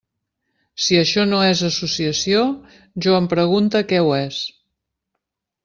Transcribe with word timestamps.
Si 0.85 0.97
això 1.01 1.25
no 1.33 1.41
és 1.49 1.61
associació, 1.67 2.41
jo 3.07 3.13
em 3.21 3.29
pregunte 3.35 3.85
què 3.93 4.03
ho 4.09 4.17
és. 4.25 4.43